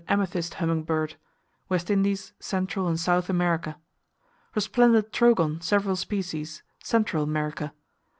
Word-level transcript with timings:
Amethyst 0.09 0.55
Hummingbird 0.55 1.13
West 1.69 1.91
Indies, 1.91 2.33
Cent, 2.39 2.75
and 2.75 2.95
S. 2.97 3.29
America. 3.29 3.77
Resplendent 4.55 5.11
Trogon, 5.13 5.61
several 5.61 5.95
species 5.95 6.63
Central 6.81 7.21
America. 7.23 7.71